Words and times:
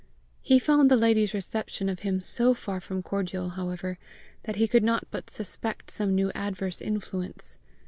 He 0.41 0.57
found 0.57 0.89
the 0.89 0.97
lady's 0.97 1.35
reception 1.35 1.87
of 1.87 1.99
him 1.99 2.21
so 2.21 2.55
far 2.55 2.81
from 2.81 3.03
cordial, 3.03 3.49
however, 3.49 3.99
that 4.45 4.55
he 4.55 4.67
could 4.67 4.81
not 4.83 5.05
but 5.11 5.29
suspect 5.29 5.91
some 5.91 6.15
new 6.15 6.31
adverse 6.33 6.81
influence. 6.81 7.59